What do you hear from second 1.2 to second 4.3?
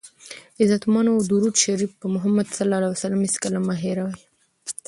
درود شریف په محمد ص هېڅکله مه هیروئ!